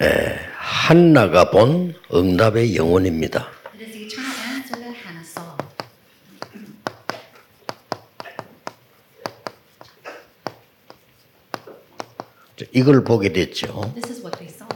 [0.00, 3.48] 에, 한나가 본 응답의 영혼입니다.
[12.72, 13.92] 이걸 보게 됐죠.
[13.94, 14.68] This is what they saw.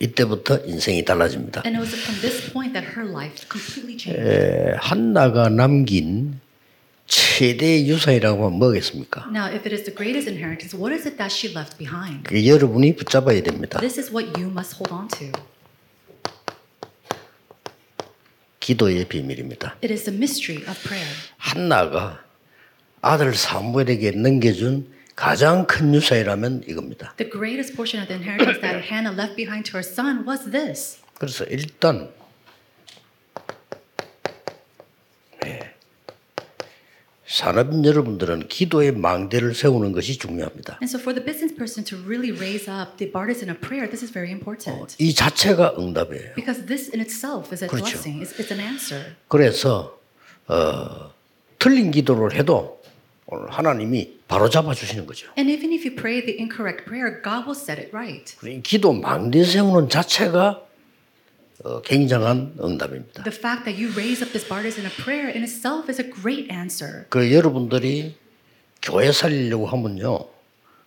[0.00, 1.62] 이때부터 인생이 달라집니다.
[4.08, 6.40] 에, 한나가 남긴
[7.40, 9.30] 최대 유산이라고 하면 뭐겠습니까?
[9.30, 12.24] Now, if it is the greatest inheritance, what is it that she left behind?
[12.24, 13.80] 그 여러분이 붙잡아야 됩니다.
[13.80, 15.32] This is what you must hold on to.
[18.60, 19.78] 기도의 비밀입니다.
[19.82, 21.08] It is the mystery of prayer.
[21.38, 22.22] 한나가
[23.00, 27.14] 아들 사무엘에게 넘겨준 가장 큰 유산이라면 이겁니다.
[27.16, 31.00] The greatest portion of the inheritance that Hannah left behind to her son was this.
[31.16, 32.12] 그래서 일단
[37.40, 40.78] 산업인 여러분들은 기도의 망대를 세우는 것이 중요합니다.
[40.82, 44.04] And so, for the business person to really raise up the partisan of prayer, this
[44.04, 44.94] is very important.
[44.98, 46.34] 이 자체가 응답이에요.
[46.36, 47.96] Because this in itself is a 그렇죠.
[47.96, 49.16] blessing, it's, it's an answer.
[49.28, 49.98] 그래서
[50.48, 51.14] 어,
[51.58, 52.82] 틀린 기도를 해도
[53.24, 55.32] 오늘 하나님이 바로 잡아 주시는 거죠.
[55.38, 58.36] And even if you pray the incorrect prayer, God will set it right.
[58.44, 60.60] 이 기도 망대 세우는 자체가
[61.62, 63.22] 어, 굉장한 응답입니다.
[63.24, 66.50] The fact that you raise up this partisan of prayer in itself is a great
[66.50, 67.04] answer.
[67.08, 68.14] 그 여러분들이
[68.80, 70.28] 교회 살리려고 하면요.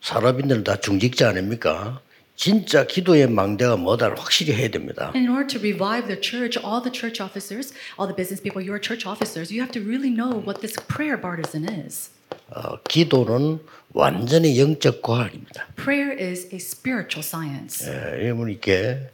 [0.02, 2.02] 산업인들은 다 중직자 아닙니까?
[2.36, 5.12] 진짜 기도의 망대가 뭐다를 확실히 해야 됩니다.
[5.16, 8.74] In order to revive the church, all the church officers, all the business people, you
[8.74, 12.10] are church officers, you have to really know what this prayer partisan is.
[12.50, 13.60] 어, 기도는
[13.94, 15.68] 완전히 영적 과학입니다.
[15.76, 17.86] Prayer is a spiritual science.
[17.88, 19.10] 예, 여러분 이렇게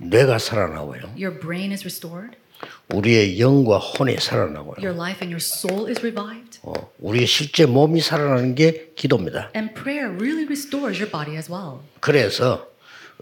[0.00, 1.12] 뇌가 살아나고요.
[1.16, 2.36] Your brain is restored,
[2.94, 4.76] 우리의 영과 혼이 살아나고요.
[4.78, 6.58] your life and your soul is revived.
[6.62, 9.50] 어, 우리의 실제 몸이 살아나는 게 기도입니다.
[9.54, 11.80] And prayer really restores your body as well.
[12.00, 12.66] 그래서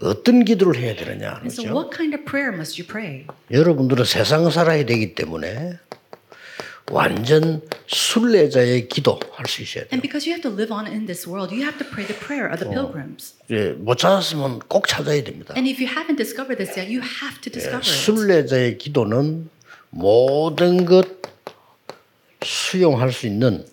[0.01, 1.75] 어떤 기도를 해야 되느냐 And so, 그렇죠?
[1.75, 3.25] what kind of prayer must you pray?
[3.51, 5.77] 여러분들은 세상 살아야 되기 때문에
[6.91, 9.89] 완전 순례자의 기도 할 수 있어야 돼요.
[9.93, 12.17] And because you have to live on in this world, you have to pray the
[12.19, 13.35] prayer of the pilgrims.
[13.51, 15.53] 예, 못 찾았으면 꼭 찾아야 됩니다.
[15.55, 17.89] And if you haven't discovered this yet, you have to discover it.
[17.89, 19.49] 순례자의 기도는
[19.91, 21.19] 모든 것
[22.43, 23.65] 수용할 수 있는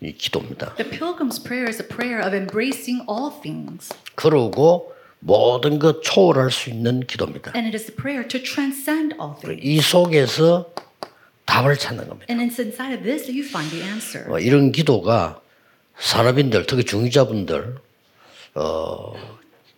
[0.00, 0.74] 이 기도입니다.
[0.74, 3.88] The pilgrim's prayer is a prayer of embracing all things.
[4.14, 7.52] 그러고 모든 것 초월할 수 있는 기도입니다.
[7.56, 9.62] And it is the prayer to transcend all things.
[9.64, 10.70] 이 속에서
[11.46, 12.26] 답을 찾는 겁니다.
[12.30, 14.30] And it's inside of this that you find the answer.
[14.30, 15.40] 어, 이런 기도가
[15.98, 17.76] 산업인들, 특히 중위자분들,
[18.54, 19.14] 어,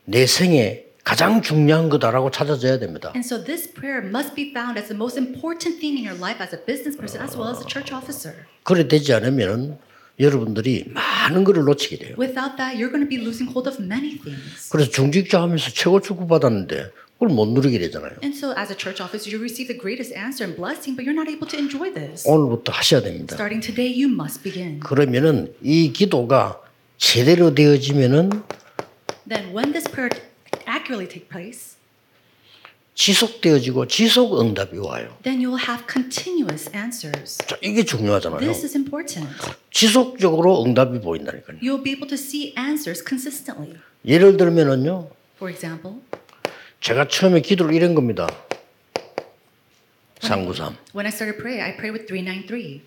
[0.04, 3.12] 내 생에 가장 중요한 거다라고 찾아져야 됩니다.
[3.14, 6.42] And so this prayer must be found as the most important thing in your life
[6.42, 8.34] as a business person as well as a church officer.
[8.64, 9.78] 그래 되지 않으면
[10.18, 12.16] 여러분들이 많은 것을 놓치게 돼요.
[12.18, 14.70] Without that, you're going to be losing hold of many things.
[14.70, 18.12] 그래서 중직자 하면서 최고 축구 받았는데 그걸 못 누리게 되잖아요.
[18.22, 21.16] And so, as a church officer, you receive the greatest answer and blessing, but you're
[21.16, 22.28] not able to enjoy this.
[22.28, 23.34] 오늘부터 하셔야 됩니다.
[23.36, 24.80] Starting today, you must begin.
[24.80, 26.60] 그러면은 이 기도가
[26.98, 28.42] 제대로 되어지면은
[29.28, 30.12] Then, when this prayer
[30.68, 31.76] accurately take place,
[32.94, 35.16] 지속되어지고 지속 응답이 와요.
[35.22, 37.38] then you will have continuous answers.
[37.46, 38.40] 자, 이게 중요하잖아요.
[38.40, 39.28] This is important.
[39.70, 41.58] 지속적으로 응답이 보인다니까요.
[41.60, 43.76] You'll be able to see answers consistently.
[44.04, 45.08] 예를 들면은요.
[45.36, 46.00] For example,
[46.86, 48.28] 제가 처음에 기도를 이런 겁니다.
[50.20, 50.76] 393.
[50.94, 52.80] when I started praying, I prayed with 393.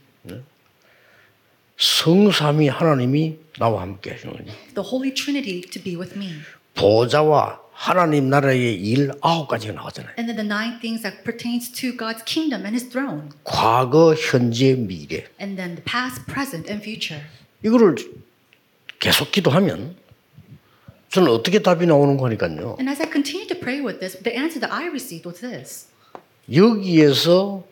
[1.76, 4.46] 성삼위 하나님이 나와 함께 하시는 거예요.
[4.74, 6.32] The Holy Trinity to be with me.
[6.76, 10.14] 보좌와 하나님 나라의 일 아홉 가지가 나왔잖아요.
[10.18, 13.36] And then the nine things that pertains to God's kingdom and His throne.
[13.44, 15.28] 과거, 현재, 미래.
[15.42, 17.22] And then the past, present, and future.
[17.66, 17.98] 이거를
[19.02, 19.98] 계속 기도하면
[21.10, 22.78] 저는 어떻게 답이 나오는 거니까요.
[22.80, 25.88] And as I continued to pray with this, the answer that I received was this.
[26.54, 27.64] 여기에서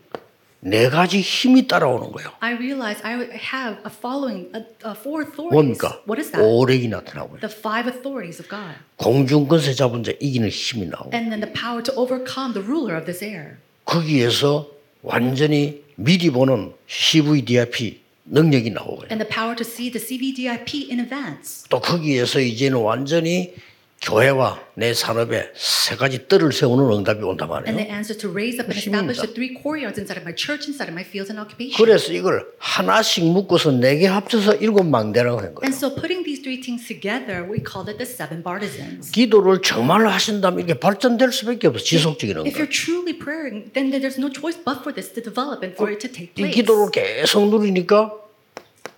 [0.59, 2.31] 네 가지 힘이 따라오는 거예요.
[2.39, 5.53] I realized I have a following, a, a four authorities.
[5.53, 6.01] 뭡니까?
[6.09, 6.41] What is that?
[6.41, 7.39] 오력이 나타나고요.
[7.41, 8.73] The five authorities of God.
[8.97, 12.97] 공중 권세 잡은 자 이기는 힘이 나오고 And then the power to overcome the ruler
[12.97, 13.57] of this air.
[13.85, 14.67] 거기에서
[15.03, 19.07] 완전히 미리 보는 CVDIP 능력이 나오고요.
[19.09, 21.65] And the power to see the CVDIP in advance.
[21.69, 23.53] 또 거기에서 이제는 완전히
[24.01, 27.77] 교회와 내 산업에 세 가지 뜰을 세우는 응답이 온단 And 말이에요.
[27.77, 29.09] the answer to raise up and 힘입니다.
[29.11, 31.73] establish the three courtyards inside of my church, inside of my fields and occupation.
[31.81, 35.65] 그래서 이걸 하나씩 묶어서 네 개 합쳐서 일곱 망대라고 한 거예요.
[35.65, 39.09] And so putting these three things together, we call it the seven partisans.
[39.11, 42.71] 기도를 정말로 하신다면 이게 발전될 수밖에 없어 지속적인 If you're 응답.
[42.71, 46.09] truly praying, then there's no choice but for this to develop and for it to
[46.13, 46.51] take 이.
[46.53, 48.13] 기도를 계속 누리니까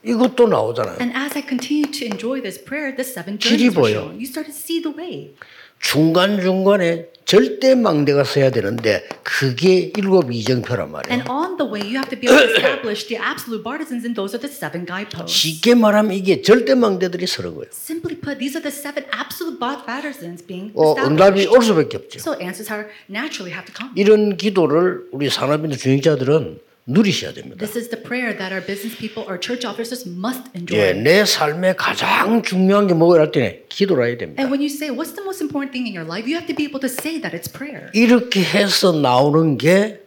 [0.03, 0.97] 이것도 나오잖아요.
[1.01, 4.15] And as I continued to enjoy this prayer, the seven journeys were shown.
[4.15, 5.35] You started to see the way.
[5.81, 11.13] 중간 중간에 절대 망대가 서야 되는데 그게 일곱 이정표란 말이에요.
[11.13, 14.15] And on the way, you have to be able to establish the absolute partisans, and
[14.15, 15.31] those are the seven guideposts.
[15.31, 17.69] 쉽게 말하면 이게 절대 망대들이 서는 거예요.
[17.71, 21.51] Simply put, these are the seven absolute partisans being 어, 응답이 established.
[21.55, 22.19] 올 수밖에 없죠.
[22.19, 23.93] So answers are naturally have to come.
[23.95, 26.59] 이런 기도를 우리 산업인들 중직자들은
[26.89, 27.57] 누리셔야 됩니다.
[27.63, 30.77] This is the prayer that our business people or church officers must enjoy.
[30.79, 34.41] 예, 내 삶에 가장 중요한 게 뭐가 할 때는 기도라 해야 됩니다.
[34.41, 36.55] And when you say, what's the most important thing in your life, you have to
[36.55, 37.91] be able to say that it's prayer.
[37.93, 40.01] 이렇게 해서 나오는 게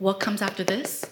[0.00, 1.06] What comes after this?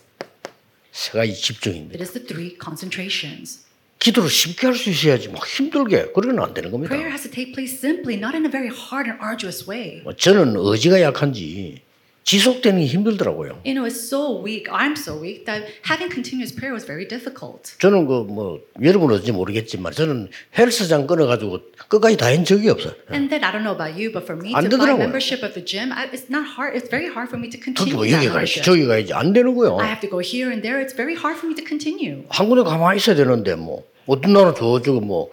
[0.93, 1.95] 세 가지 집중입니다.
[1.95, 3.65] It is the three concentrations.
[3.99, 6.91] 기도를 쉽게 할 수 있어야지 막 힘들게 그러면 안 되는 겁니다.
[6.95, 10.03] Prayer has to take place simply, not in a very hard and arduous way.
[10.03, 11.81] 뭐 저는 의지가 약한지
[12.25, 13.61] 지속되는 게 힘들더라고요.
[13.65, 14.67] You know, it's so weak.
[14.73, 17.77] I'm so weak that having continuous prayer was very difficult.
[17.79, 22.95] 저는 그 뭐 여러분은 어떤지 모르겠지만 저는 헬스장 끊어 가지고 끝까지 다한 적이 없어요.
[23.13, 25.53] And then I don't know about you, but for me 안 to buy membership of
[25.53, 26.73] the gym, I, it's not hard.
[26.75, 28.63] It's very hard for me to 저기 continue 뭐 that 여기 가야지.
[28.65, 29.77] 저기 가야지 안 되는 거예요.
[29.79, 30.81] I have to go here and there.
[30.81, 32.25] It's very hard for me to continue.
[32.33, 35.29] 한 군데 가만히 있어야 되는데 뭐 어떤 나라 저쪽은 뭐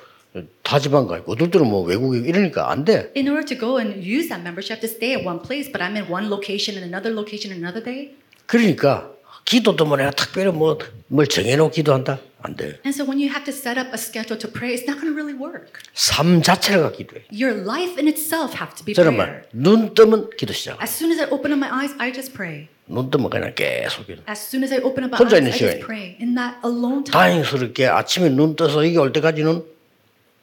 [0.64, 3.12] 타지방 가 있고 때는 뭐 외국에 이러니까 안 돼.
[3.18, 5.98] In order to go and use that membership, to stay at one place, but I'm
[5.98, 8.16] in one location and another location another day.
[8.46, 9.12] 그러니까
[9.44, 12.80] 기도도 뭐 내가 특별히 뭐뭘 정해놓고 기도한다 안 돼.
[12.86, 15.12] And so when you have to set up a schedule to pray, it's not going
[15.12, 15.84] to really work.
[15.94, 17.28] 삶 자체가 기도해.
[17.32, 19.12] Your life in itself have to be prayer.
[19.12, 20.82] 말, 눈 뜨면 기도 시작.
[20.82, 22.70] As soon as I open up my eyes, I just pray.
[22.88, 24.24] 눈 뜨면 그냥 계속 기도.
[24.30, 26.16] As soon as I open up my eyes, I just pray.
[26.22, 27.44] In that alone time.
[27.44, 29.64] 다행스럽게 아침에 눈 떠서 이게 올 때까지는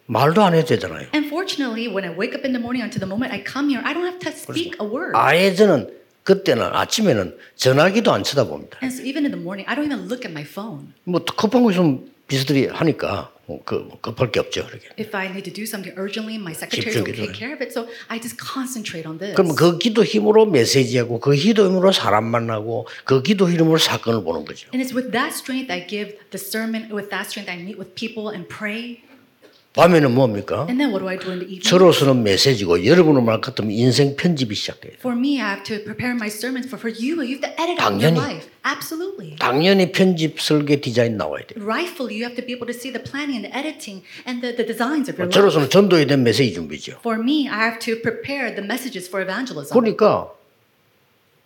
[0.08, 1.08] 말도 안 해도 되잖아요.
[1.14, 3.84] And fortunately, when I wake up in the morning until the moment I come here,
[3.84, 5.12] I don't have to speak a word.
[5.14, 5.93] 아예 저는
[6.25, 8.78] 그때는 아침에는 전화기도 안 쳐다봅니다.
[8.82, 10.93] And so even in the morning, I don't even look at my phone.
[11.05, 14.66] 뭐 급한 거 있으면 비서들이 하니까 뭐 그, 급할 게 없죠.
[14.66, 14.88] 그렇게.
[14.99, 17.72] If I need to do something urgently, my secretaries will take care of it.
[17.72, 19.37] So I just concentrate on this.
[19.37, 24.44] 그럼 그 기도 힘으로 메시지하고 그 기도 힘으로 사람 만나고 그 기도 힘으로 사건을 보는
[24.44, 24.69] 거죠.
[24.72, 26.93] And it's with that strength I give discernment.
[26.93, 29.05] With that strength I meet with people and pray.
[29.75, 30.67] 밤에는 뭡니까?
[30.69, 31.62] And then what do I do in the evening?
[31.62, 34.94] 저로서는 메시지고 여러분은 말 같으면 인생 편집이 시작돼요.
[34.99, 36.67] For me, I have to prepare my sermons.
[36.67, 38.19] For for you, you have to edit out your 당연히.
[38.19, 38.49] life.
[38.65, 39.37] Absolutely.
[39.38, 41.62] 당연히 편집 설계 디자인 나와야 돼요.
[41.62, 44.56] Rightfully, you have to be able to see the planning and the editing and the,
[44.56, 45.37] the designs of your life.
[45.37, 46.99] 저로서는 전도에 대한 메시지 준비죠.
[47.05, 49.70] For me, I have to prepare the messages for evangelism.
[49.79, 50.32] 그러니까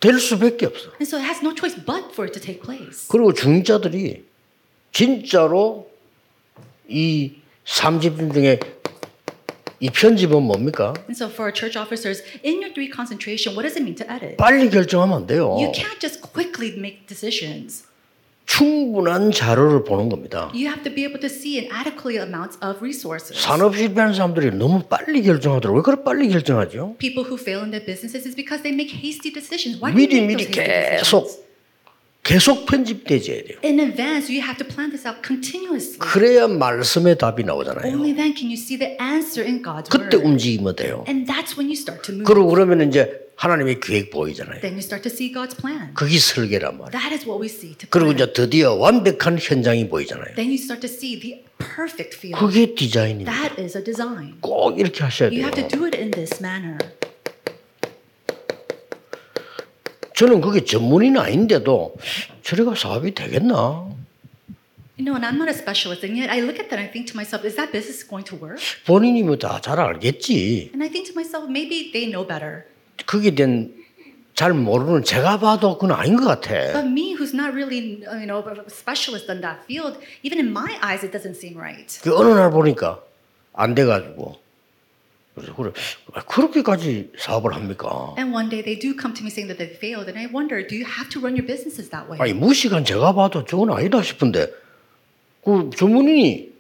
[0.01, 0.89] 될 수밖에 없어.
[0.97, 3.07] And so it has no choice but for it to take place.
[3.11, 4.25] 그리고 중자들이
[4.91, 5.91] 진짜로
[6.89, 8.59] 이 삼집중 중에
[9.81, 10.95] 이 편집은 뭡니까?
[11.11, 14.37] And so for church officers, in your three concentration, what does it mean to edit?
[14.37, 15.59] 빨리 결정하면 안 돼요.
[15.59, 17.85] You can't just quickly make decisions.
[18.47, 20.51] 충분한 자료를 보는 겁니다.
[20.55, 23.41] You have to be able to see an adequate amount of resources.
[23.41, 25.79] 산업 실패하는 사람들이 너무 빨리 결정하더라고요.
[25.79, 26.97] 왜 그렇게 빨리 결정하죠?
[26.99, 29.83] People who fail in their businesses is because they make hasty decisions.
[29.83, 31.43] Why do you 미리 make 미리 those hasty 계속 decisions?
[32.25, 33.59] 계속 편집되져야 돼요.
[33.65, 35.99] In advance, you have to plan this out continuously.
[35.99, 37.93] 그래야 말씀의 답이 나오잖아요.
[37.93, 40.23] Only then can you see the answer in God's 그때 word.
[40.25, 41.05] 움직이면 돼요.
[41.09, 42.25] And that's when you start to move.
[42.25, 44.61] 그러고 그러면 이제 하나님의 계획 보이잖아요.
[44.61, 45.95] Then you start to see God's plan.
[45.95, 46.93] 그게 설계란 말이에요.
[46.95, 48.31] That is what we see to 그리고 plan.
[48.31, 50.37] 이제 드디어 완벽한 현장이 보이잖아요.
[50.37, 52.39] Then you start to see the perfect field.
[52.39, 53.33] 그게 디자인입니다.
[53.35, 54.39] That is a design.
[54.41, 55.51] 꼭 이렇게 하셔야 You 돼요.
[55.51, 56.79] have to do it in this manner.
[60.23, 61.97] 저는 그게 전문인 아닌데도
[62.45, 63.91] 저래가 사업이 되겠나?
[64.97, 66.93] You know, and I'm not a specialist, and yet I look at that and I
[66.93, 68.63] think to myself, is that business going to work?
[68.87, 70.71] 본인이 뭐다잘 알겠지.
[70.75, 72.63] And I think to myself, maybe they know better.
[73.05, 73.75] 거기에 대한
[74.37, 76.71] 잘 모르는 제가 봐도 그건 아닌 것 같아.
[76.71, 80.55] But me, who's not really, uh, you know, a specialist in that field, even in
[80.55, 81.91] my eyes, it doesn't seem right.
[81.99, 83.03] 그 어느 날 보니까
[83.55, 84.39] 안 돼가지고
[85.35, 85.73] 그래서 그래
[86.13, 88.15] 아, 그렇게까지 사업을 합니까?
[88.19, 90.61] And one day they do come to me saying that they failed, and I wonder,
[90.67, 92.21] do you have to run your businesses that way?
[92.21, 94.53] 아니 무식한 제가 봐도 저건 아니다 싶은데
[95.45, 96.53] 그 전문인이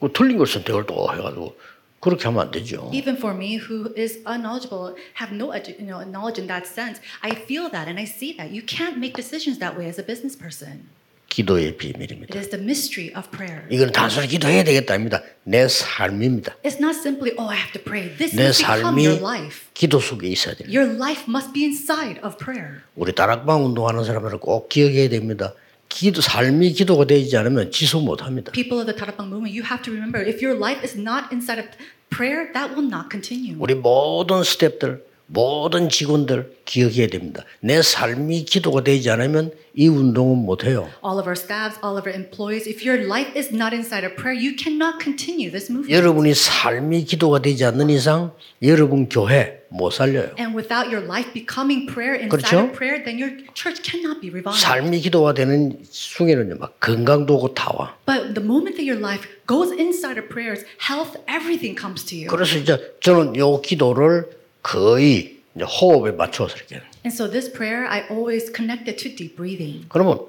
[0.00, 1.56] 그 틀린 걸 선택을 또 해가지고
[2.00, 2.90] 그렇게 하면 안 되죠.
[2.92, 7.00] Even for me, who is unknowledgeable, have no edu- you know, knowledge in that sense,
[7.22, 8.50] I feel that and I see that.
[8.50, 10.90] You can't make decisions that way as a business person.
[11.32, 12.36] 기도의 비밀입니다.
[12.36, 13.64] It is the mystery of prayer.
[13.70, 15.22] 이건 단순히 기도해야 되겠다 아닙니다.
[15.44, 16.56] 내 삶입니다.
[16.62, 18.14] It's not simply, oh, I have to pray.
[18.18, 19.64] This 내 삶이 your life.
[19.72, 20.78] 기도 속에 있어야 됩니다.
[20.78, 22.82] Your life must be inside of prayer.
[22.94, 25.54] 우리 다락방 운동하는 사람들은 꼭 기억해야 됩니다.
[25.88, 28.52] 기도 삶이 기도가 되지 않으면 지속 못 합니다.
[28.52, 31.56] People of the Tarapang movement, you have to remember if your life is not inside
[31.56, 31.68] of
[32.12, 33.56] prayer, that will not continue.
[33.58, 35.00] 우리 모든 스텝들
[35.32, 37.42] 모든 직원들 기억해야 됩니다.
[37.60, 40.90] 내 삶이 기도가 되지 않으면 이 운동은 못 해요.
[41.02, 44.14] All of our staffs, all of our employees, if your life is not inside of
[44.14, 45.88] prayer, you cannot continue this movement.
[45.88, 50.36] 여러분이 삶이 기도가 되지 않는 이상 여러분 교회 못 살려요.
[50.38, 52.68] And without your life becoming prayer inside 그렇죠?
[52.68, 54.60] of prayer, then your church cannot be revived.
[54.60, 57.96] 삶이 기도가 되는 순간에는 막 건강도 오고 다 와.
[58.04, 62.28] But the moment that your life goes inside of prayers, health, everything comes to you.
[62.28, 66.76] 그래서 이제 저는 요 기도를 거의 이제 호흡에 맞춰서 이렇게.
[67.04, 69.86] And so this prayer, I always connect it to deep breathing.
[69.88, 70.20] 그러면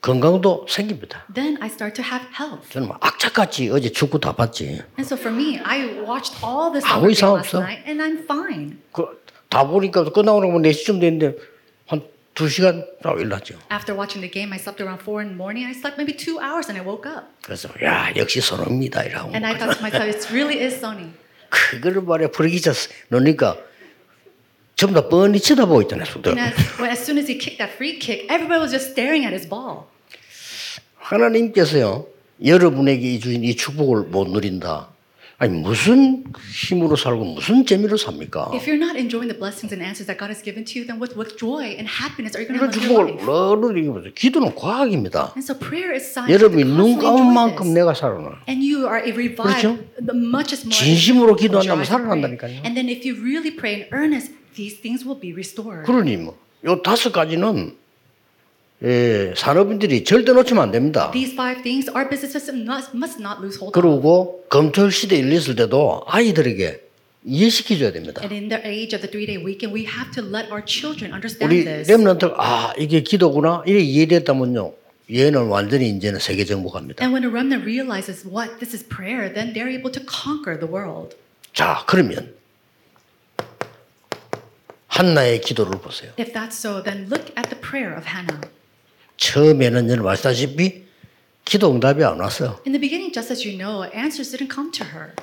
[0.00, 1.24] 건강도 생깁니다.
[1.32, 2.68] Then I start to have health.
[2.72, 4.82] 저는 막 악착같이 어제 축구 다 봤지.
[4.98, 7.60] And so for me, I watched all this 아무 이상 last 없어.
[7.62, 8.78] night, and I'm fine.
[8.92, 11.36] 그, 다 보니까 끝나고 나면 4시쯤 됐는데
[11.86, 12.02] 한
[12.34, 13.54] 2시간 딱 일났죠.
[13.70, 15.68] After watching the game, I slept around four in the morning.
[15.68, 17.28] I slept maybe two hours, and I woke up.
[17.44, 19.30] 그래서 야 역시 선호입니다 이라고.
[19.36, 21.12] And I thought to myself, it really is Sony.
[21.50, 22.72] 그거를 말해 부르기자
[23.08, 23.56] 놓으니까
[24.82, 26.04] 전부 다 뻔히 쳐다보고 있잖아요.
[26.06, 26.30] 속도.
[26.30, 26.40] And
[26.90, 29.86] as, soon as he kicked that free kick, everybody was just staring at his ball.
[30.98, 32.06] 하나님께서요
[32.44, 34.88] 여러분에게 주신 이 축복을 못 누린다.
[35.38, 38.50] 아니 무슨 힘으로 살고 무슨 재미로 삽니까?
[38.54, 40.98] If you're not enjoying the blessings and answers that God has given to you, then
[40.98, 43.26] with, with joy and happiness are you going to 이런 live your 축복을 life?
[43.26, 45.38] 너를 이기면서 기도는 과학입니다.
[45.38, 46.34] And so prayer is science.
[46.34, 47.70] 여러분이 눈 감은 만큼.
[47.70, 48.42] 내가 살아나.
[48.50, 49.78] And you are revived 그렇죠?
[50.10, 50.74] much as more.
[50.74, 51.86] 진심으로 기도한다면.
[51.86, 52.66] 살아난다니까요.
[52.66, 55.84] And then if you really pray in earnest, these things will be restored.
[55.84, 57.76] 그러니 뭐요 다섯 가지는
[58.84, 61.10] 예, 산업인들이 절대 놓치면 안 됩니다.
[61.12, 63.80] These five things, our businesses must, must not lose hold of.
[63.80, 66.80] 그리고 검토 시대 일렸을 때도 아이들에게
[67.24, 68.20] 이해시켜줘야 됩니다.
[68.22, 71.54] And in the age of the three-day weekend, we have to let our children understand
[71.54, 71.86] 우리 this.
[71.90, 74.72] 렘런트 아 이게 기도구나 이래 이해됐다면요
[75.12, 77.04] 얘는 완전히 이제는 세계 정복합니다.
[77.04, 80.66] And when a remnant realizes what this is prayer, then they're able to conquer the
[80.66, 81.14] world.
[81.54, 82.34] 자 그러면
[84.92, 86.12] 한나의 기도를 보세요.
[86.18, 88.40] If that's so, then look at the prayer of Hannah.
[89.16, 90.84] 처음에는 여러분 아시다시피
[91.46, 92.60] 기도 응답이 안 왔어요.
[92.66, 95.14] In the beginning, just as you know, answers didn't come to her.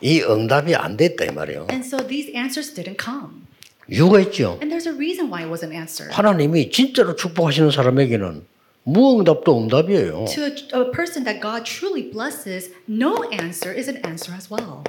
[0.00, 1.66] 이 응답이 안 됐다 이 말이에요.
[1.68, 3.42] And so these answers didn't come.
[3.90, 4.56] 이유가 있죠.
[4.62, 6.14] And there's a reason why it wasn't answered.
[6.14, 8.46] 하나님이 진짜로 축복하시는 사람에게는
[8.84, 10.26] 무응답도 응답이에요.
[10.30, 14.86] To a, a person that God truly blesses, no answer is an answer as well.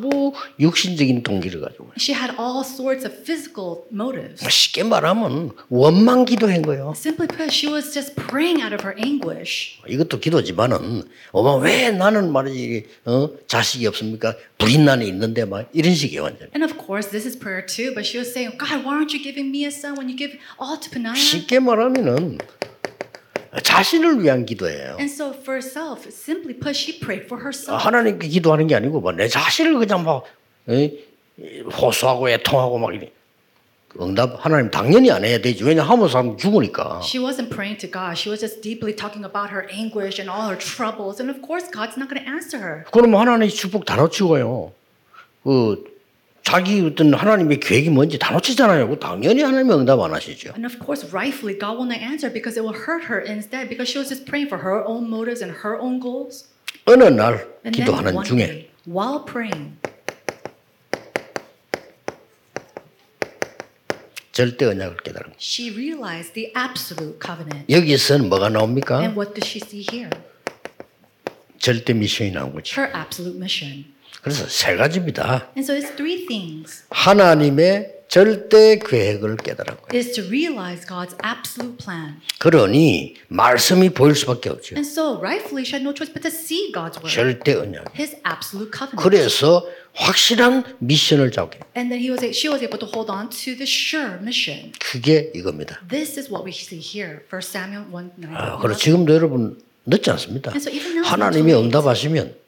[0.00, 4.46] 뭐 육신적인 동기를 가지고 She had all sorts of physical motives.
[4.48, 6.92] 쉽게 말하면 원망 기도한 거예요.
[6.96, 9.78] Simply put, she was just praying out of her anguish.
[9.88, 13.30] 이것도 기도지만은 어머 왜 나는 말이지 어?
[13.46, 14.34] 자식이 없습니까?
[14.58, 16.48] 불인 난이 있는데 막 이런 식이에요 완전.
[16.54, 19.22] And of course, this is prayer too, but she was saying, God, why aren't you
[19.22, 21.14] giving me a son when you give all to Peniah?
[21.16, 22.38] 쉽게 말하면은
[23.62, 24.96] 자신을 위한 기도예요.
[24.98, 27.82] And so for herself, simply put, she prayed for herself.
[27.84, 30.24] 하나님께 기도하는 게 아니고 막 내 자신을 그냥 막
[30.68, 30.92] 에?
[31.70, 33.10] 호소하고 애통하고 막 이래.
[34.00, 35.62] 응답 하나님 당연히 안 해야 되지.
[35.62, 37.00] 왜냐 하면 사람 죽으니까.
[37.04, 38.18] She wasn't praying to God.
[38.18, 41.20] She was just deeply talking about her anguish and all her troubles.
[41.22, 42.84] And of course, God's not going to answer her.
[42.90, 44.72] 그러면 하나님 축복 다 놓치고요.
[45.44, 45.84] 그
[46.44, 48.88] 자기 어떤 하나님의 계획이 뭔지 다 놓치잖아요.
[48.88, 50.50] 그 당연히 하나님이 응답 안 하시죠.
[50.50, 53.88] And of course, rightfully, God will not answer because it will hurt her instead because
[53.88, 56.52] she was just praying for her own motives and her own goals.
[56.84, 59.72] 어느 날 기도하는 중에 while praying,
[64.32, 65.36] 절대 언약을 깨달은 거예요.
[65.40, 67.64] she realized the absolute covenant.
[67.72, 69.00] 여기서는 뭐가 나옵니까?
[69.00, 70.10] And what does she see here?
[71.58, 72.78] 절대 미션이 나온 거죠.
[72.78, 73.93] Her absolute mission.
[74.24, 75.52] 그래서 세 가지입니다.
[75.54, 76.84] And so it's three things.
[76.88, 80.00] 하나님의 절대 계획을 깨달은 거예요.
[80.00, 82.16] Is to realize God's absolute plan.
[82.38, 84.76] 그러니 말씀이 보일 수밖에 없죠.
[84.76, 87.12] And so rightfully she had no choice but to see God's word.
[87.12, 87.92] 절대 언약.
[87.94, 88.96] His absolute covenant.
[89.04, 91.60] 그래서 확실한 미션을 잡게.
[91.76, 94.72] And then he was she was able to hold on to the sure mission.
[94.80, 95.84] 그게 이겁니다.
[95.90, 97.20] This is what we see here.
[97.28, 98.32] 1 Samuel 1 9.
[98.32, 100.50] 아, 그리고 지금도 여러분 늦지 않습니다.
[100.56, 100.72] And so
[101.04, 101.52] 하나님이.
[101.52, 102.43] 응답하시면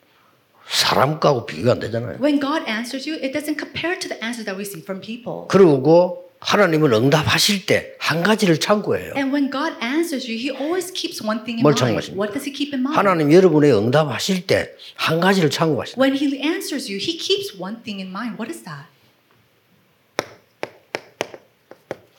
[0.68, 2.18] 사람과고 비교가 안 되잖아요.
[2.20, 5.46] When God answers you, it doesn't compare to the answers that we see from people.
[5.48, 9.14] 그리고 하나님은 응답하실 때 한 가지를 참고해요.
[9.16, 11.80] And when God answers you, He always keeps one thing in 뭘 mind.
[11.80, 12.18] 참고하십니까?
[12.20, 12.94] What does He keep in mind?
[12.98, 15.98] 하나님 여러분의 응답하실 때 한 가지를 참고하십니다.
[15.98, 18.36] When He answers you, He keeps one thing in mind.
[18.38, 18.86] What is that?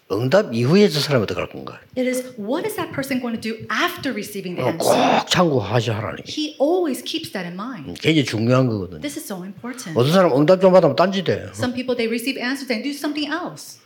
[0.10, 1.80] 응답 이후에 저 사람이 어떻게 할 건가?
[1.98, 5.20] It is what is that person going to do after receiving the 어, answer?
[5.20, 6.24] 꼭 참고하셔 하나님.
[6.26, 8.00] He always keeps that in mind.
[8.00, 9.02] 굉장히 중요한 거거든요.
[9.02, 10.00] This is so important.
[10.00, 11.52] 어떤 사람 응답 좀 받으면 딴짓해요.
[11.52, 13.84] Some people they receive answers and do something else.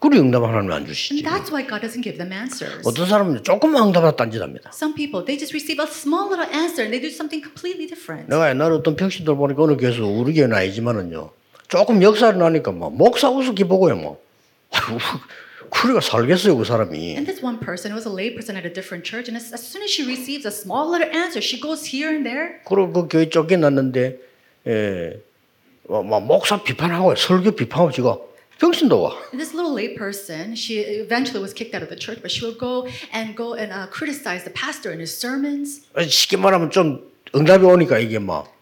[0.00, 1.22] 그리 응답 하나님 안 And 주시지.
[1.22, 2.82] that's why God doesn't give them answers.
[2.82, 4.72] 어떤 사람은 조금만 응답하다 딴짓합니다.
[4.74, 8.26] Some people they just receive a small little answer and they do something completely different.
[8.26, 11.30] 내가 옛날에 어떤 평신들 보니까 어느 교회에서 우리 교회는 아니지만은요.
[11.68, 14.18] 조금 역사를 나니까 뭐 목사 우습게 보고요 뭐.
[15.70, 17.16] 그래가 살겠어요 그 사람이.
[17.16, 19.62] And this one person was a lay person at a different church, and as, as
[19.62, 22.60] soon as she receives a small little answer, she goes here and there.
[22.66, 24.18] 그리고 그 교회 쫓겨났는데
[24.66, 25.20] 예,
[25.88, 28.18] 뭐, 뭐 목사 비판하고 설교 비판하고 지가
[28.58, 29.16] 병신도 와.
[29.32, 32.58] This little lay person, she eventually was kicked out of the church, but she would
[32.58, 35.86] go and go and uh, criticize the pastor in his sermons.
[35.96, 37.00] 쉽게 말하면 좀
[37.34, 38.52] 응답이 오니까 이게 막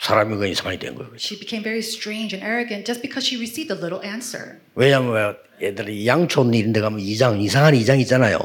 [0.00, 1.10] 사람이 그 이상이 된 거예요.
[1.16, 4.58] She became very strange and arrogant just because she received a little answer.
[4.74, 8.38] 왜냐면 얘들이 양촌 이런 데 가면 이장 이상한 이장 있잖아요.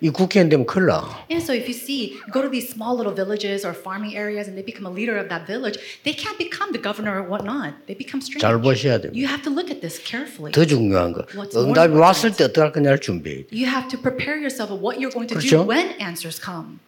[0.00, 1.02] 이 국회의원 되면 큰일 나.
[1.30, 4.46] And so if you see, you go to these small little villages or farming areas
[4.50, 7.74] and they become a leader of that village, they can't become the governor or whatnot.
[7.86, 8.42] They become strange.
[8.42, 9.14] 잘 보셔야 됩니다.
[9.14, 10.50] You have to look at this carefully.
[10.54, 11.22] 더 중요한 거
[11.54, 11.94] 응답이?
[11.94, 13.50] 왔을 때 어떻게 할 거냐를 준비해야 돼.
[13.54, 15.62] You have to prepare yourself of what you're going to 그렇죠?
[15.62, 16.78] do when answers come.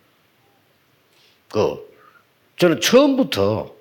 [1.50, 1.78] 그
[2.59, 3.73] 저는 처음부터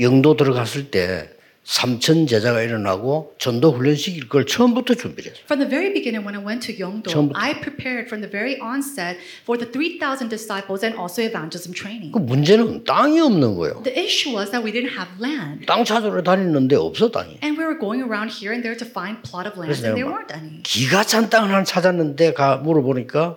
[0.00, 1.30] 영도 들어갔을 때
[1.64, 5.44] 삼천 제자가 일어나고 전도 훈련 시킬 걸 처음부터 준비를 했어요.
[5.44, 7.36] From the very beginning, when I went to Yeongdo, 처음부터.
[7.38, 12.12] I prepared from the very onset for the 3,000 disciples and also evangelism training.
[12.12, 13.82] 그 문제는 땅이 없는 거예요.
[13.84, 15.66] The issue was that we didn't have land.
[15.66, 17.44] 땅 찾으러 다니는데 없어 땅이.
[17.44, 20.08] And we were going around here and there to find plot of land, and there
[20.08, 20.62] weren't any.
[20.62, 23.36] 기가 찬 땅을 하나 찾았는데 가 물어보니까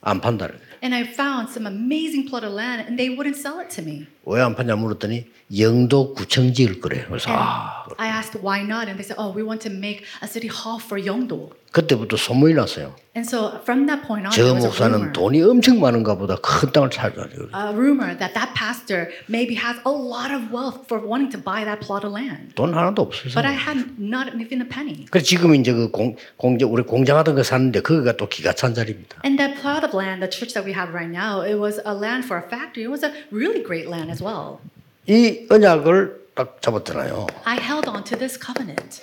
[0.00, 0.72] 안 판다는 거예요.
[0.82, 4.10] And I found some amazing plot of land, and they wouldn't sell it to me.
[4.26, 7.04] 왜 안 파냐 물었더니 영도 구청 지을 거래.
[7.06, 10.28] 그래서 아 I asked why not, and they said, "Oh, we want to make a
[10.28, 12.94] city hall for Yeongdo." 그때부터 소문이 났어요.
[13.16, 15.12] And so from that point on, 저 there was a 목사는 rumor.
[15.12, 17.48] 돈이 엄청 많은가 보다 큰 땅을 찾아요.
[17.52, 21.64] a rumor that that pastor maybe has a lot of wealth for wanting to buy
[21.64, 22.54] that plot of land.
[22.54, 23.36] 돈 하나도 없어서.
[23.36, 25.04] But I had not even a penny.
[25.10, 29.20] 그래서 지금 이제 그 공, 공장 우리 공장하던 거 사는데 거기가 또 기가 찬 자리입니다.
[29.24, 31.92] And that plot of land, the church that we have right now, it was a
[31.92, 32.84] land for a factory.
[32.84, 34.60] It was a really great land as well.
[35.08, 37.26] 이 언약을 딱 잡았잖아요.
[37.44, 39.02] I held on to this covenant,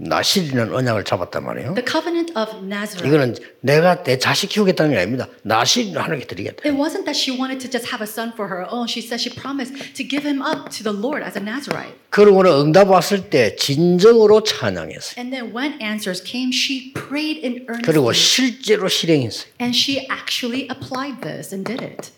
[0.00, 1.74] 나실이라는 언약을 잡았단 말이에요.
[1.74, 3.06] the covenant of Nazareth.
[3.06, 5.28] 이거는 내가 내 자식 키우겠다는 게 아닙니다.
[5.42, 6.62] 나실을 하나님께 드리겠다.
[6.68, 8.86] It wasn't that she wanted to just have a son for her own.
[8.88, 11.94] She said she promised to give him up to the Lord as a Nazarite.
[12.10, 15.18] 그러고는 응답 왔을 때 진정으로 찬양했어요.
[15.18, 18.14] And then when answers came, she prayed in 그리고 earnestly.
[18.14, 19.50] 실제로 실행했어요.
[19.60, 22.12] And she actually applied this and did it.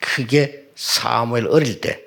[0.00, 2.02] 그게 사무엘 어릴 때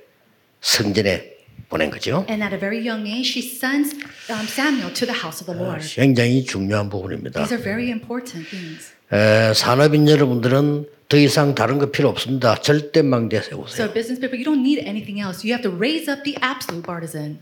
[0.61, 1.33] 성전에
[1.69, 2.25] 보낸 거죠.
[2.29, 3.93] And at a very young age, she sends
[4.29, 5.85] um, Samuel to the house of the Lord.
[5.95, 7.43] 굉장히 중요한 부분입니다.
[7.45, 8.93] These are very important things.
[9.11, 12.55] 에, 산업인 여러분들은 더 이상 다른 거 필요 없습니다.
[12.61, 13.85] 절대 망대 세우세요.
[13.85, 15.45] So, business people, you don't need anything else.
[15.45, 17.39] You have to raise up the absolute partisan.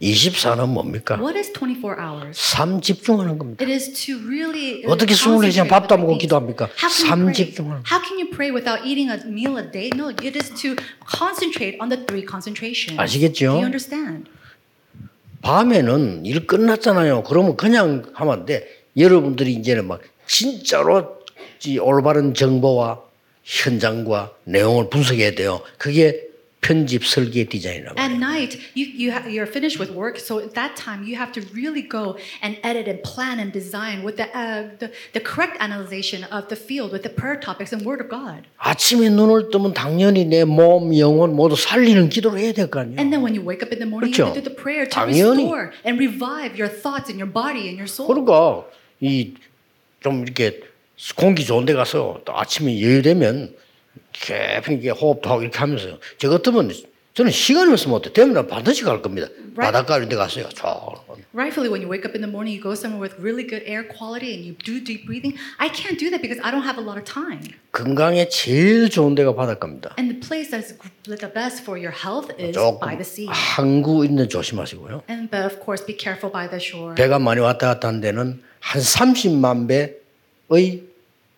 [0.00, 1.16] 24는 뭡니까?
[1.16, 2.38] What is 24 hours?
[2.38, 3.64] 삶 집중하는 겁니다.
[3.64, 6.68] It is to really uh, 어떻게 24시간 concentrate 밥도 안 먹고 기도합니까?
[6.76, 7.32] 삶?
[7.32, 9.90] 집중하는 How can you pray without eating a meal a day?
[9.94, 12.98] No, it is to concentrate on the three concentrations.
[13.00, 13.50] 아시겠죠?
[13.50, 14.30] Do you understand?
[15.42, 17.22] 밤에는 일 끝났잖아요.
[17.24, 18.66] 그러면 그냥 하면 안 돼.
[18.96, 21.18] 여러분들이 이제는 막 진짜로
[21.64, 23.00] 이 올바른 정보와
[23.44, 25.62] 현장과 내용을 분석해야 돼요.
[25.78, 26.27] 그게
[26.63, 27.99] 편집 설계 디자인이라고.
[27.99, 31.33] At night, you, you ha- you're finished with work, so at that time you have
[31.35, 35.59] to really go and edit and plan and design with the, uh, the, the correct
[35.59, 38.47] analyzation of the field with the prayer topics and Word of God.
[38.63, 42.95] 아침에 눈을 뜨면 당연히 내 몸, 영혼 모두 살리는 기도를 해야 될 거 아니에요.
[42.97, 44.31] And then when you wake up in the morning, you 그렇죠.
[44.31, 45.43] have to do the prayer to 당연히.
[45.43, 48.07] restore and revive your thoughts and your body and your soul.
[48.07, 48.63] 그러니까
[49.03, 49.35] 이
[49.99, 50.61] 좀 이렇게
[51.17, 53.51] 공기 좋은 데 가서 또 아침에 여유되면
[54.12, 56.70] 깊이 이렇게 호흡도 하고 이렇게 하면서 저 같으면
[57.14, 58.12] 저는 시간이 없으면 어때?
[58.12, 59.26] 되면 반드시 갈 겁니다.
[59.56, 60.48] 바닷가 이런 데 가서요.
[60.54, 63.62] 저 Rightfully, when you wake up in the morning, you go somewhere with really good
[63.66, 65.34] air quality and you do deep breathing.
[65.58, 67.42] I can't do that because I don't have a lot of time.
[67.72, 69.96] 건강에 제일 좋은 데가 바닷가입니다.
[69.98, 73.26] And the place that's the best for your health is by the sea.
[73.30, 75.02] 항구 있는 데 조심하시고요.
[75.10, 76.94] And but of course, be careful by the shore.
[76.94, 80.87] 배가 많이 왔다 갔다 하는 데는 한 30만 배의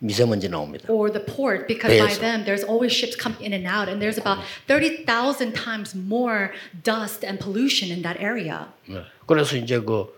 [0.01, 0.89] 미세먼지 나옵니다.
[0.89, 2.21] Or the port, because by 배에서.
[2.21, 6.53] them there's always ships coming in and out, and there's about thirty thousand times more
[6.83, 8.67] dust and pollution in that area.
[8.89, 9.05] 네.
[9.27, 10.09] 그래서 이제 그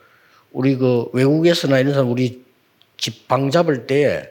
[0.52, 2.42] 우리 그 외국에서나 이런 사람 우리
[2.96, 4.30] 집 방 잡을 때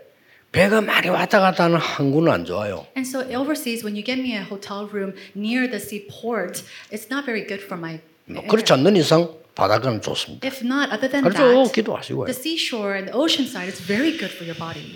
[0.52, 2.86] 배가 많이 왔다 갔다 하는 항구는 안 좋아요.
[2.96, 7.26] And so overseas, when you get me a hotel room near the seaport, it's not
[7.26, 8.00] very good for my.
[8.48, 10.48] 그렇지 않는 이상 바닷가는 좋습니다.
[10.48, 11.68] If not, other than 그렇죠.
[11.68, 12.26] that, 기도하시고요.
[12.28, 14.96] the seashore and the ocean side is very good for your body.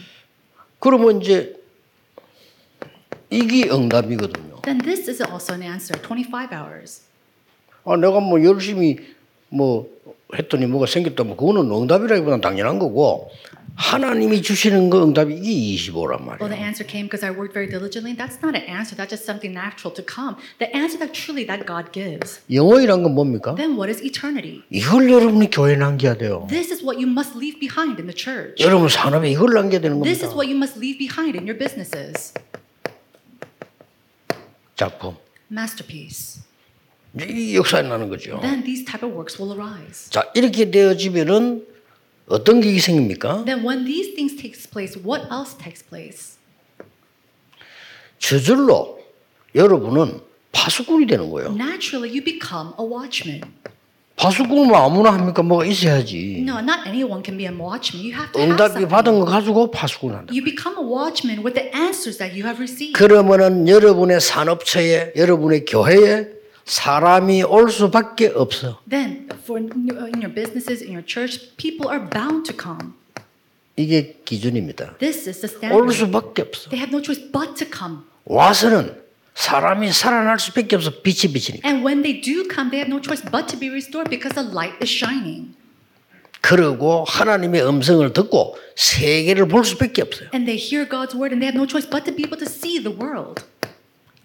[0.85, 1.59] 그러면 이제
[3.31, 4.61] 이게 응답이거든요.
[4.61, 5.99] Then this is also an answer.
[5.99, 7.01] 25 hours.
[7.85, 8.99] 아, 내가 뭐 열심히
[9.49, 9.89] 뭐
[10.33, 13.29] 했더니 뭐가 생겼다 뭐 그거는 응답이라기보다는 당연한 거고
[13.75, 16.47] 하나님이 주시는 거 응답이 이게 25란 Well, 말이에요.
[16.49, 18.15] the answer came because I worked very diligently.
[18.15, 18.95] That's not an answer.
[18.95, 20.39] That's just something natural to come.
[20.63, 22.39] The answer that truly that God gives.
[22.49, 23.53] 영원이란 건 뭡니까?
[23.59, 24.63] Then what is eternity?
[24.71, 26.47] 이걸 여러분이 교회에 남겨야 돼요.
[26.49, 28.63] This is what you must leave behind in the church.
[28.63, 30.25] 여러분 산업에 이걸 남겨야 되는 This 겁니다.
[30.25, 32.31] is what you must leave behind in your businesses.
[34.79, 35.15] 작품.
[35.51, 36.44] Masterpiece.
[37.21, 38.39] 이 역사에 나는 거죠.
[38.41, 40.09] Then these type of works will arise.
[40.09, 41.65] 자 이렇게 되어지면은
[42.27, 43.45] 어떤 게 생깁니까?
[43.45, 46.37] Then when these things takes place, what else takes place?
[48.19, 48.99] 저절로
[49.53, 51.53] 여러분은 파수꾼이 되는 거예요.
[51.53, 53.41] Naturally, you become a watchman.
[54.15, 55.43] 파수꾼은 아무나 합니까?
[55.43, 56.37] 뭐가 있어야지.
[56.39, 57.99] No, not anyone can be a watchman.
[58.03, 58.89] You have to have 응답이 something.
[58.89, 60.33] 받은 거 가지고 파수꾼한다.
[60.33, 62.93] You become a watchman with the answers that you have received.
[62.93, 66.27] 그러면은 여러분의 산업처에, 여러분의 교회에
[66.65, 68.79] 사람이 올 수밖에 없어.
[68.89, 72.93] Then, for in your businesses, in your church, people are bound to come.
[73.77, 74.97] 이게 기준입니다.
[74.97, 75.95] This is the 올 standard.
[75.95, 76.69] 수밖에 없어.
[76.69, 78.03] They have no choice but to come.
[78.25, 79.03] 와서는
[79.35, 81.01] 사람이 살아날 수밖에 없어.
[81.03, 81.67] 빛이 비치니까.
[81.67, 84.47] And when they do come, they have no choice but to be restored because the
[84.49, 85.53] light is shining.
[86.41, 90.29] 그러고 하나님의 음성을 듣고 세계를 볼 수밖에 없어요.
[90.33, 92.49] And they hear God's word and they have no choice but to be able to
[92.49, 93.43] see the world.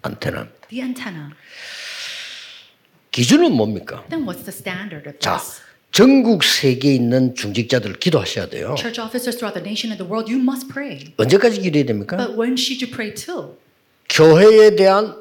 [0.01, 0.47] 안테나.
[0.69, 1.33] The antenna.
[3.11, 4.05] 기준은 뭡니까?
[4.09, 5.61] Then what's the standard of 자, this?
[5.91, 8.75] 전국 세계에 있는 중직자들 기도하셔야 돼요.
[8.77, 11.11] Church officers throughout the nation and the world, you must pray.
[11.17, 12.15] 언제까지 기도해야 됩니까?
[12.15, 13.59] But when should you pray till?
[14.09, 15.19] 교회에 대한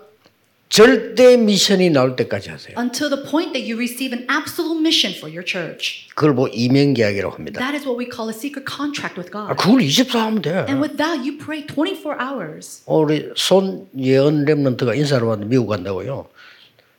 [0.68, 2.79] 절대 미션이 나올 때까지 하세요.
[2.79, 6.07] Until the point that you receive an absolute mission for your church.
[6.14, 7.59] 그걸 뭐 이명계약이라고 합니다.
[7.59, 9.59] That is what we call a secret contract with 아, God.
[9.59, 10.50] 그걸 24 하면 돼.
[10.70, 12.87] And with that, you pray 24 hours.
[12.87, 16.31] 어, 우리 손예언 랩런트가 인사를 왔는데 미국 간다고요.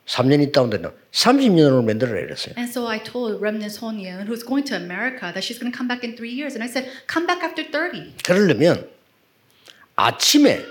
[0.06, 2.54] 3년 있다 온다는 30년을 만들어라 이랬어요.
[2.56, 5.88] And so I told Remnant Sonyeon, who's going to America, that she's going to come
[5.88, 6.54] back in three years.
[6.54, 8.22] And I said, come back after 30.
[8.24, 8.88] 그러려면
[9.96, 10.64] 아침에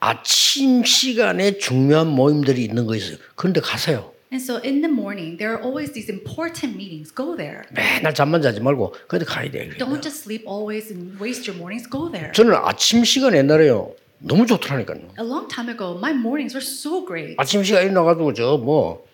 [0.00, 3.16] 아침 시간에 중요한 모임들이 있는 거 있어요.
[3.36, 4.12] 그런데 가세요.
[4.30, 7.14] And so in the morning, there are always these important meetings.
[7.14, 7.62] Go there.
[7.70, 9.70] 맨날 잠만 자지 말고 그런데 가야 돼.
[9.78, 11.88] Don't just sleep always and waste your mornings.
[11.88, 12.32] Go there.
[12.32, 13.94] 저는 아침 시간 옛날에요.
[14.18, 15.00] 너무 좋더라니까요.
[15.18, 17.34] A long time ago, my mornings were so great.
[17.38, 19.06] 아침 시간 일어나가지고 저뭐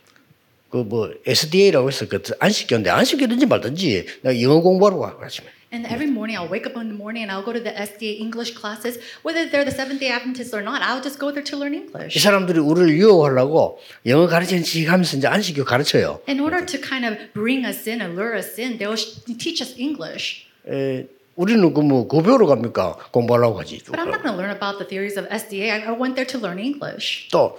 [0.71, 2.07] 그뭐 SDA라고 했어.
[2.09, 5.47] 그 안식교인데 안식교든지 말든지 내가 영어 공부하러 가 아침에.
[5.73, 8.19] And every morning, I'll wake up in the morning and I'll go to the SDA
[8.19, 8.99] English classes.
[9.23, 11.87] Whether they're the Seventh day Adventists or not, I'll just go there to learn 이
[11.87, 12.19] English.
[12.19, 16.23] 사람들이 우리를 유혹하려고 영어 가르치는 식 하면서 이제 안식교 가르쳐요.
[16.29, 18.99] In order to kind of bring us in and lure us in, they'll
[19.39, 20.47] teach us English.
[20.67, 22.97] 에, 우리는 그뭐 고배우러 갑니까?
[23.13, 23.79] 공부하려고 가지.
[23.85, 25.71] But I'm not going to learn about the theories of SDA.
[25.71, 27.29] I went there to learn English.
[27.31, 27.59] 또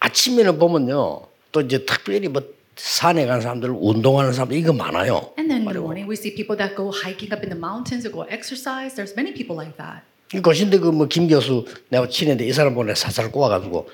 [0.00, 1.22] 아침에는 보면요.
[1.52, 2.42] 또 이제 특별히 뭐
[2.76, 5.34] 산에 간 사람들, 운동하는 사람들 이거 많아요.
[5.36, 8.06] And then in the morning, we see people that go hiking up in the mountains
[8.06, 8.94] or go exercise.
[8.94, 10.06] There's many people like that.
[10.32, 13.88] 이 것인데 그 뭐 김 교수 내가 친했는데 이 사람 보내 사살 꼬아가지고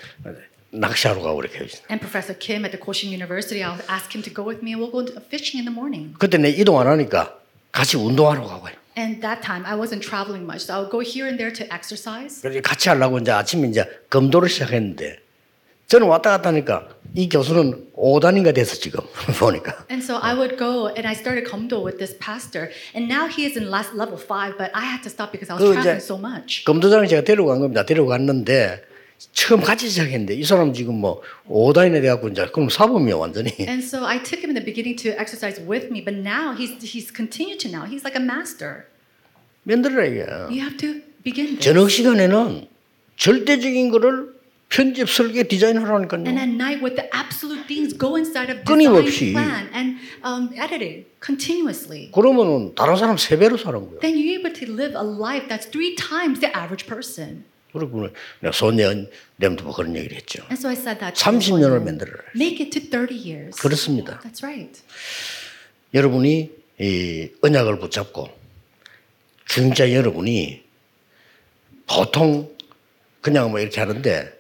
[0.71, 1.69] 낚시하러 가고 이렇게 해요.
[1.91, 4.83] And Professor Kim at the Koshing University, I'll ask him to go with me and
[4.83, 6.15] we'll go fishing in the morning.
[6.19, 7.39] 그때 내 이동 안 하니까
[7.73, 8.73] 같이 운동하러 가고요.
[8.96, 10.66] And that time, I wasn't traveling much.
[10.66, 12.42] So I would go here and there to exercise.
[12.42, 15.20] 그래서 같이 하려고 이제 아침에 이제 검도를 시작했는데
[15.88, 19.02] 저는 왔다 갔다 하니까 이 교수는 5단인가 돼서 지금
[19.40, 22.70] 보니까 And so I would go and I started Komdo with this pastor.
[22.94, 25.56] And now he is in last level five, but I had to stop because I
[25.58, 26.64] was 그 traveling 이제 so much.
[26.66, 27.86] 검도장을 제가 데려간 겁니다.
[27.86, 28.84] 데려갔는데
[29.33, 33.51] 처음 같이 시작했는데 이 사람 지금 뭐 5단이나 돼갖고 이제 그럼 사범이야 완전히.
[33.61, 36.77] And so I took him in the beginning to exercise with me, but now he's
[36.83, 37.85] he's continued to now.
[37.87, 38.87] He's like a master.
[39.65, 40.27] 만들어라 이게.
[40.51, 41.61] You have to begin this.
[41.61, 42.69] 저녁 시간에는
[43.17, 44.35] 절대적인 거를
[44.69, 46.27] 편집 설계 디자인하라니까요.
[46.27, 51.07] And at night, with the absolute things, go inside of design, plan, and um, editing
[51.23, 52.11] continuously.
[52.11, 54.01] 그러면은 다른 사람 세 배로 사는 거예요.
[54.01, 57.45] Then you're able to live a life that's three times the average person.
[57.75, 58.09] 그리고
[58.41, 60.43] 내가 손예언 렘도 그런 얘기를 했죠.
[60.45, 61.15] And so I said that.
[61.19, 61.85] to 30년을 everyone.
[61.85, 62.23] 만들어라.
[62.37, 63.61] Make it to 30 years.
[63.61, 64.21] 그렇습니다.
[64.21, 64.81] That's right.
[65.93, 68.29] 여러분이 이 언약을 붙잡고
[69.47, 70.63] 중자 여러분이
[71.87, 72.57] 보통
[73.21, 74.33] 그냥 뭐 이렇게 하는데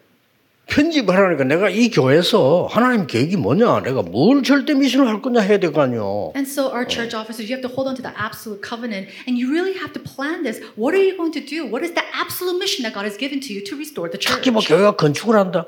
[0.66, 5.59] 편집을 하니까 내가 이 교회에서 하나님 계획이 뭐냐 내가 뭘 절대 미션을 할 거냐 해야
[5.59, 6.33] 될 거 아니요.
[6.35, 9.37] And so, our church officers, you have to hold on to the absolute covenant, and
[9.38, 10.61] you really have to plan this.
[10.77, 11.68] What are you going to do?
[11.68, 14.40] What is the absolute mission that God has given to you to restore the church?
[14.40, 15.66] 특히 뭐 교회가 건축을 한다.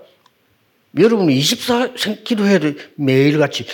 [0.99, 1.93] 여러분이 24
[2.25, 3.67] 기도해도 매일 같이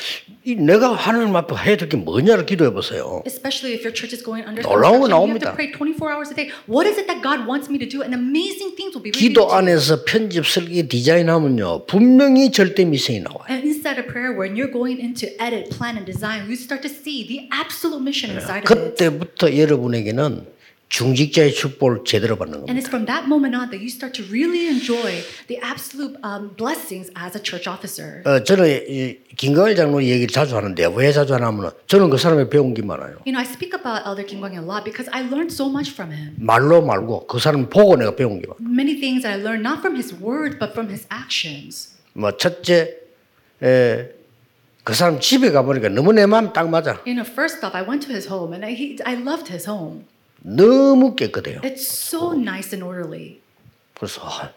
[0.45, 3.23] 이 내가 하나님 앞에 해야 될 게 뭐냐를 기도해 보세요.
[3.27, 5.51] Especially if your church is going under 놀라운 거 나옵니다.
[5.51, 6.51] to pray 24 hours a day.
[6.67, 8.03] What is it that God wants me to do?
[8.03, 9.53] And amazing things will be 기도.
[9.55, 13.47] 안에서 편집 설계 디자인하면요 분명히 절대 미션이 나와요.
[13.49, 16.91] And inside of prayer, when you're going into edit, plan, and design, you start to
[16.91, 18.99] see the absolute mission inside of it.
[18.99, 20.47] 그때부터 여러분에게는
[20.93, 22.71] 중직자의 축복을 제대로 받는 겁니다.
[22.71, 26.53] And it's from that moment on that you start to really enjoy the absolute um,
[26.55, 28.21] blessings as a church officer.
[28.29, 32.75] 어, 저는 이 김강일 장로 얘기를 자주 하는데 왜 자주 하냐면 저는 그 사람의 배운
[32.75, 33.25] 게 많아요.
[33.25, 35.97] You know, I speak about Elder Kim Kwang a lot because I learned so much
[35.97, 36.37] from him.
[36.37, 38.61] 말로 말고 그 사람 보고 내가 배운 게 많아요.
[38.61, 41.97] Many things that I learned not from his words but from his actions.
[42.13, 43.01] 뭐 첫째,
[43.65, 44.13] 에,
[44.85, 47.01] 그 사람 집에 가보니까 너무 내 마음 딱 맞아.
[47.09, 49.65] You know, first off, I went to his home and I, he, I loved his
[49.65, 50.05] home.
[50.43, 51.61] 너무 깨끗해요.
[51.63, 53.41] It's so nice and orderly.
[53.95, 54.53] 그래서 아,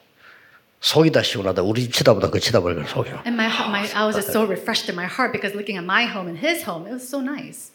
[0.81, 1.61] 속이 다 시원하다.
[1.61, 3.09] 우리 집 치다보다 그 치다보니까 속이.
[3.09, 6.27] And my, my I was so refreshed in my heart because looking at my home
[6.27, 7.71] and his home, it was so nice.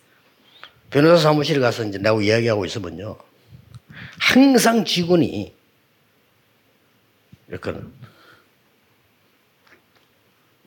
[0.90, 3.16] 변호사 사무실에 가서 이제 나하고 이야기하고 있으면요.
[4.18, 5.55] 항상 직원이
[7.49, 7.73] 이렇게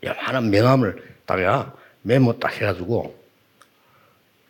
[0.04, 3.18] 야만한 명함을 딱야 메모 딱 해가지고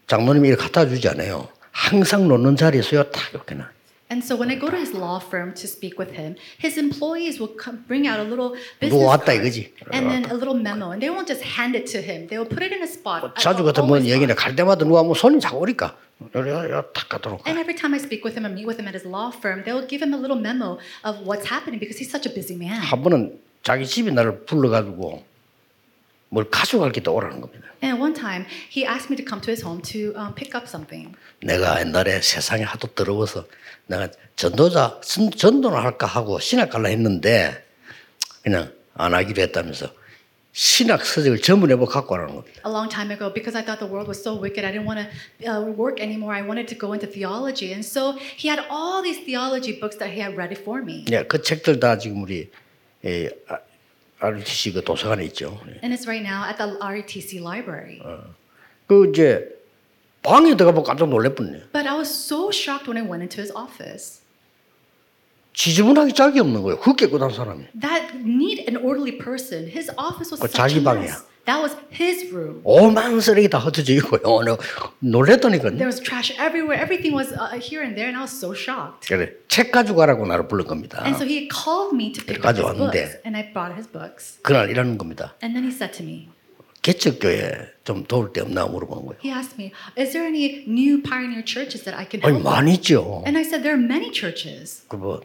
[0.08, 1.48] 장모님이 이렇게 갖다 주지 않아요.
[1.74, 3.04] 항상 놓는 자리에서요
[3.58, 3.74] 나.
[4.12, 7.42] And so when I go to his law firm to speak with him, his employees
[7.42, 11.02] will come, bring out a little business 왔다 card and then a little memo, and
[11.02, 12.28] they won't just hand it to him.
[12.30, 13.26] They will put it in a spot.
[13.26, 14.30] a- 자주 뭐 always 얘기는.
[14.36, 15.98] 갈 때마다 누가 뭐 손이 자꾸 오니까
[16.94, 17.42] 탁 가도록.
[17.48, 19.64] And every time I speak with him and meet with him at his law firm,
[19.66, 22.54] they will give him a little memo of what's happening because he's such a busy
[22.54, 22.78] man.
[22.86, 25.26] 한 번은 자기 집에 나를 불러가지고
[26.34, 27.68] 뭘 가져갈 게 떠오라는 겁니다.
[27.84, 30.66] And one time, he asked me to come to his home to um, pick up
[30.68, 31.14] something.
[31.44, 33.46] 내가 옛날에 세상에 하도 더러워서
[33.86, 37.64] 내가 전도자 전- 전도를 할까 하고 신학 갈라 했는데
[38.42, 39.94] 그냥 안 하기로 했다면서
[40.56, 42.62] 신학 서적을 전부 내고 갖고 와라는 겁니다.
[42.66, 45.02] A long time ago, because I thought the world was so wicked, I didn't want
[45.02, 46.34] to uh, work anymore.
[46.34, 47.74] I wanted to go into theology.
[47.74, 51.06] And so he had all these theology books that he had ready for me.
[51.06, 52.50] 네, 그 책들 다 지금 우리
[53.04, 53.58] 에, 아,
[54.24, 55.60] RTC 그 도서관에 있죠.
[55.84, 58.00] And it's right now at the RETC library.
[58.88, 59.50] 그 이제
[60.22, 61.72] 방에 들어가보고 깜짝 놀랄뻔네.
[61.74, 64.22] But I was so shocked when I went into his office.
[65.54, 66.80] 지저분하기 짝이 없는 거예요.
[66.80, 67.66] 그 깨끗한 사람이.
[67.80, 71.04] That neat and orderly person, his office was 그 자기 방이야.
[71.04, 71.26] mess.
[71.46, 72.64] That was his room.
[73.20, 74.42] 쓰레기 다 있고요.
[74.44, 74.58] 내가
[75.00, 75.76] 놀랬다니까요.
[75.76, 76.80] There was trash everywhere.
[76.80, 79.08] Everything was uh, here and there, and I was so shocked.
[79.08, 81.04] 그래 책 가져가라고 나를 부른 겁니다.
[81.04, 84.40] And so he called me to pick up his books, and I brought his books.
[84.42, 85.36] 그날 이러는 겁니다.
[85.44, 86.30] And then he said to me,
[86.82, 89.20] 개척교회 좀 도울 데 없나 물어보는 거예요.
[89.20, 92.48] he asked me, "Is there any new pioneer churches that I can 아니 help?" with?"
[92.48, 93.24] 많이 있죠.
[93.28, 95.20] And I said, "There are many churches." 그뭐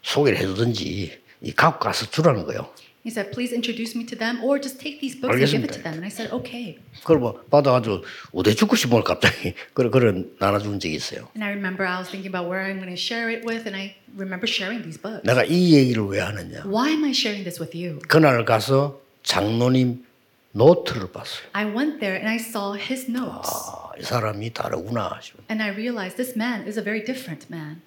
[0.00, 2.68] 소개를 해주든지 이 갖고 가서 주라는 거예요.
[3.05, 5.71] He said, "Please introduce me to them, or just take these books and give it
[5.71, 8.03] to them." And I said, "Okay." 그걸 뭐 받아가지고
[8.33, 11.29] 우대 죽고 싶은 걸 갑자기 그런 그런 나눠준 적이 있어요.
[11.35, 13.77] And I remember I was thinking about where I'm going to share it with, and
[13.77, 15.23] I remember sharing these books.
[15.23, 16.67] 내가 이 얘기를 왜 하느냐?
[16.67, 17.99] Why am I sharing this with you?
[18.09, 20.03] 그날 가서 장로님
[20.51, 21.47] 노트를 봤어요.
[21.53, 25.19] I went there and I saw his notes, 아, 이 사람이 다르구나.
[25.21, 25.45] 싶어요.
[25.49, 27.79] and I realized this man is a very different man.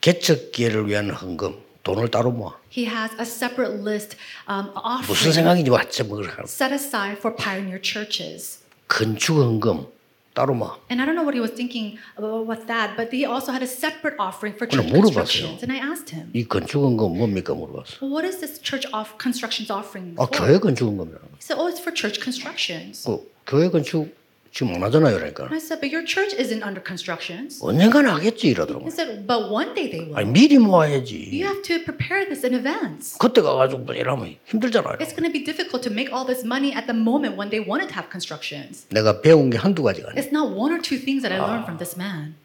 [0.00, 2.54] 개척기회를 위한 헌금 돈을 따로 모아.
[2.70, 4.16] He has a separate list
[4.48, 4.70] um,
[5.06, 6.30] 무슨 offering 생각인지 왔지 뭐 그래.
[6.44, 8.60] set aside for pioneer churches.
[8.88, 9.86] 건축 헌금
[10.34, 10.78] 따로 모아.
[10.90, 13.62] And I don't know what he was thinking about with that, but he also had
[13.62, 15.58] a separate offering for 그럼 church 물어봤어요.
[15.58, 15.60] constructions.
[15.66, 17.98] And I asked him, 이 건축 헌금 뭡니까 물어봤어.
[18.00, 20.32] well, what is this church off constructions offering 아 for?
[20.38, 21.34] 교회 건축 헌금이라는 거.
[21.36, 23.04] He said, oh, it's for church constructions.
[23.04, 24.08] 그 교회 건축
[24.56, 25.44] 지금 안 하잖아요, 그러니까.
[25.48, 27.56] And I said, but your church isn't under constructions.
[27.64, 28.84] 언젠가는 하겠지 이러더라고.
[28.84, 30.12] He said, but one day they will.
[30.12, 31.40] 아니 미리 You 모아야지.
[31.40, 33.16] have to prepare this in advance.
[33.16, 35.00] 그때 가가지고 뭐 이러면 힘들잖아요.
[35.00, 37.64] It's going to be difficult to make all this money at the moment when they
[37.64, 38.84] wanted to have constructions.
[38.92, 40.20] 내가 배운 게 한두 가지가 아니야.
[40.20, 42.36] It's not one or two things that I learned from this man.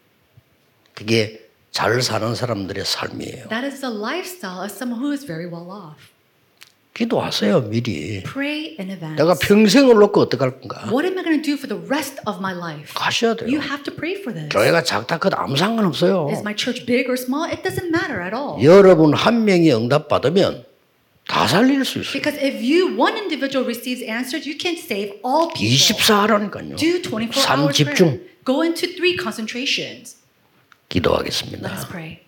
[0.94, 3.48] 그게 잘 사는 사람들의 삶이에요.
[3.52, 6.08] That is the lifestyle of someone who is very well off.
[6.93, 8.21] 기도하세요 미리.
[8.23, 9.17] Pray in advance.
[9.17, 10.85] 내가 평생을 놓고 어떡할 건가?
[10.91, 12.93] What am I going to do for the rest of my life?
[12.93, 13.49] 가셔야 돼요.
[13.49, 14.49] You have to pray for this.
[14.49, 16.29] 교회가 작다 크다 아무 상관없어요.
[16.29, 17.49] Is my church big or small?
[17.49, 18.61] It doesn't matter at all.
[18.63, 20.65] 여러분 한 명이 응답 받으면
[21.27, 22.13] 다 살릴 수 있어요.
[22.13, 25.73] Because if you, one individual receives answers, you can save all people.
[25.73, 26.75] 24 하라니까요.
[26.75, 28.21] Do 24삼 hours 집중.
[28.21, 28.33] prayer.
[28.45, 30.17] Go into three concentrations.
[30.89, 31.65] 기도하겠습니다.
[31.65, 32.21] Let us pray.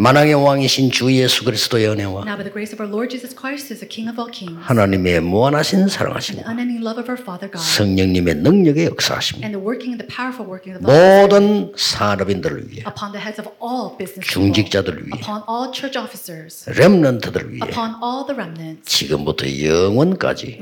[0.00, 3.68] 만왕의 왕이신 주 예수 그리스도의 은혜와 Now, by the grace of our Lord Jesus Christ,
[3.68, 7.04] who is the King of all kings, 하나님의 무한하신 and 사랑하심 the unending love of
[7.12, 10.88] our Father God, 성령님의 능력의 역사하심 and the working and the powerful working of the
[10.88, 15.44] Holy Spirit 모든 산업인들을 위해 upon the heads of all business 중직자들을 people, 위해 upon
[15.44, 20.56] all church officers, 렘넌트들을 위해 upon all the remnants, 지금부터 영원까지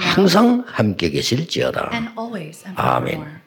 [0.00, 1.92] 항상 함께 계실지어다.
[1.92, 3.20] and always and Amen.
[3.20, 3.43] forevermore.